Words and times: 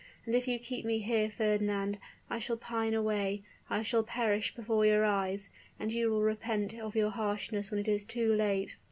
And 0.25 0.33
if 0.33 0.47
you 0.47 0.57
keep 0.57 0.83
me 0.83 0.97
here, 0.97 1.29
Fernand, 1.29 1.99
I 2.27 2.39
shall 2.39 2.57
pine 2.57 2.95
away 2.95 3.43
I 3.69 3.83
shall 3.83 4.01
perish 4.01 4.55
before 4.55 4.83
your 4.83 5.05
eyes, 5.05 5.47
and 5.79 5.91
you 5.91 6.09
will 6.09 6.21
repent 6.23 6.73
of 6.73 6.95
your 6.95 7.11
harshness 7.11 7.69
when 7.69 7.79
it 7.79 7.87
is 7.87 8.07
too 8.07 8.33
late. 8.33 8.77